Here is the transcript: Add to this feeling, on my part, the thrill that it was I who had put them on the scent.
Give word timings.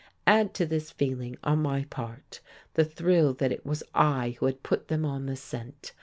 Add 0.25 0.55
to 0.55 0.65
this 0.65 0.89
feeling, 0.89 1.37
on 1.43 1.61
my 1.61 1.83
part, 1.83 2.39
the 2.73 2.83
thrill 2.83 3.35
that 3.35 3.51
it 3.51 3.63
was 3.67 3.83
I 3.93 4.35
who 4.39 4.47
had 4.47 4.63
put 4.63 4.87
them 4.87 5.05
on 5.05 5.27
the 5.27 5.35
scent. 5.35 5.93